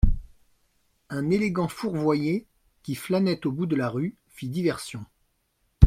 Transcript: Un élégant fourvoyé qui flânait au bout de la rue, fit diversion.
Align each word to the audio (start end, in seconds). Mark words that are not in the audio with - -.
Un 1.11 1.29
élégant 1.29 1.67
fourvoyé 1.67 2.47
qui 2.81 2.95
flânait 2.95 3.45
au 3.45 3.51
bout 3.51 3.67
de 3.67 3.75
la 3.75 3.87
rue, 3.87 4.15
fit 4.31 4.49
diversion. 4.49 5.05